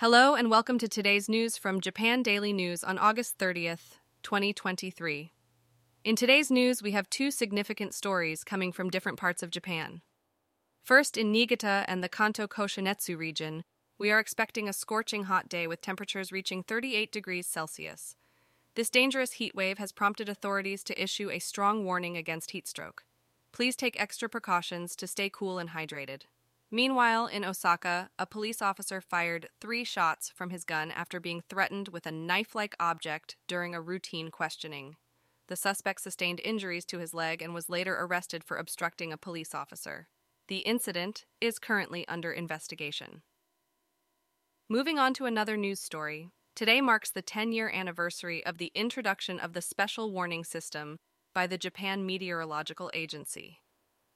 [0.00, 5.34] Hello and welcome to today's news from Japan Daily News on August 30th, 2023.
[6.04, 10.00] In today's news, we have two significant stories coming from different parts of Japan.
[10.82, 13.62] First, in Niigata and the Kanto Koshinetsu region,
[13.98, 18.16] we are expecting a scorching hot day with temperatures reaching 38 degrees Celsius.
[18.76, 23.04] This dangerous heat wave has prompted authorities to issue a strong warning against heat stroke.
[23.52, 26.22] Please take extra precautions to stay cool and hydrated.
[26.72, 31.88] Meanwhile, in Osaka, a police officer fired three shots from his gun after being threatened
[31.88, 34.96] with a knife like object during a routine questioning.
[35.48, 39.52] The suspect sustained injuries to his leg and was later arrested for obstructing a police
[39.52, 40.06] officer.
[40.46, 43.22] The incident is currently under investigation.
[44.68, 46.30] Moving on to another news story.
[46.54, 50.98] Today marks the 10 year anniversary of the introduction of the Special Warning System
[51.34, 53.58] by the Japan Meteorological Agency.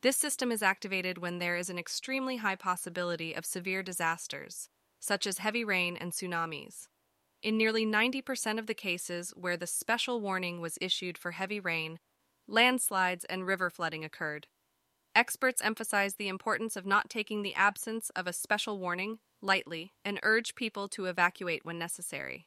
[0.00, 4.68] This system is activated when there is an extremely high possibility of severe disasters,
[5.00, 6.86] such as heavy rain and tsunamis.
[7.42, 11.98] In nearly 90% of the cases where the special warning was issued for heavy rain,
[12.46, 14.46] landslides and river flooding occurred.
[15.16, 20.20] Experts emphasize the importance of not taking the absence of a special warning lightly and
[20.22, 22.46] urge people to evacuate when necessary.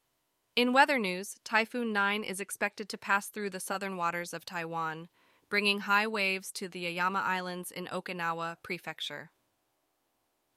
[0.56, 5.10] In weather news, Typhoon 9 is expected to pass through the southern waters of Taiwan,
[5.52, 9.32] bringing high waves to the Yaeyama Islands in Okinawa Prefecture.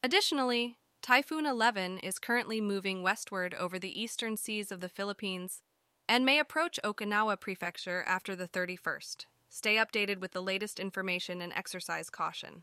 [0.04, 5.62] Additionally, Typhoon 11 is currently moving westward over the eastern seas of the Philippines
[6.08, 9.26] and may approach Okinawa Prefecture after the 31st.
[9.48, 12.62] Stay updated with the latest information and exercise caution.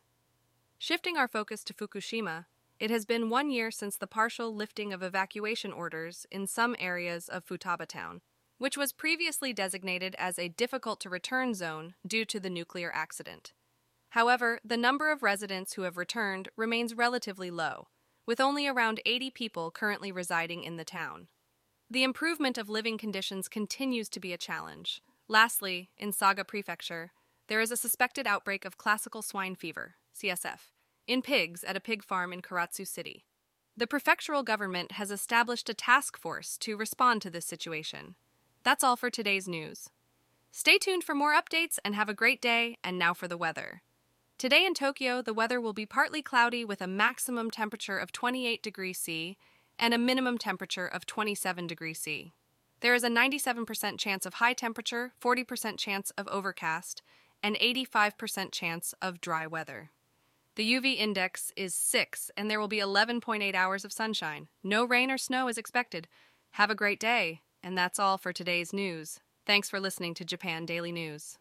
[0.77, 2.45] Shifting our focus to Fukushima,
[2.79, 7.27] it has been one year since the partial lifting of evacuation orders in some areas
[7.27, 8.21] of Futaba town,
[8.61, 13.53] which was previously designated as a difficult to return zone due to the nuclear accident.
[14.09, 17.87] However, the number of residents who have returned remains relatively low,
[18.27, 21.27] with only around 80 people currently residing in the town.
[21.89, 25.01] The improvement of living conditions continues to be a challenge.
[25.27, 27.13] Lastly, in Saga Prefecture,
[27.47, 30.69] there is a suspected outbreak of classical swine fever, CSF,
[31.07, 33.25] in pigs at a pig farm in Karatsu City.
[33.75, 38.13] The prefectural government has established a task force to respond to this situation.
[38.63, 39.89] That's all for today's news.
[40.51, 42.77] Stay tuned for more updates and have a great day.
[42.83, 43.81] And now for the weather.
[44.37, 48.61] Today in Tokyo, the weather will be partly cloudy with a maximum temperature of 28
[48.61, 49.37] degrees C
[49.79, 52.33] and a minimum temperature of 27 degrees C.
[52.81, 57.01] There is a 97% chance of high temperature, 40% chance of overcast,
[57.43, 59.91] and 85% chance of dry weather.
[60.55, 64.47] The UV index is 6, and there will be 11.8 hours of sunshine.
[64.63, 66.07] No rain or snow is expected.
[66.51, 67.41] Have a great day.
[67.63, 69.19] And that's all for today's news.
[69.45, 71.37] Thanks for listening to Japan Daily News.